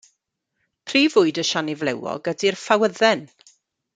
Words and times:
Prif 0.91 1.13
fwyd 1.17 1.39
y 1.43 1.45
siani 1.49 1.77
flewog 1.83 2.31
ydy'r 2.33 2.59
ffawydden. 2.65 3.23